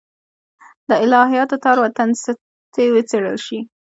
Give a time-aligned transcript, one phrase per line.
[0.87, 3.59] د الهیاتو تار و تنستې وڅېړل شي.